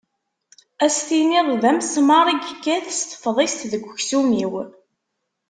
Ad 0.83 0.89
as-tinid 0.91 1.47
d 1.61 1.63
amesmar 1.69 2.25
i 2.33 2.35
yekkat 2.47 2.87
s 2.97 2.99
tefḍist 3.01 3.59
deg 3.71 3.83
uksum-iw. 3.91 4.53